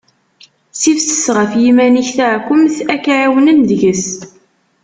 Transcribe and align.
Ssifses 0.73 1.25
ɣef 1.37 1.51
yiman-ik 1.61 2.09
taɛekkemt, 2.17 2.75
ad 2.93 2.99
k-ɛiwnen 3.03 3.59
deg-s. 3.69 4.05